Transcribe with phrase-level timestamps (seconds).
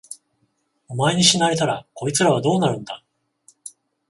[0.87, 3.03] お前に死なれたら、こいつらはどうなるんだ。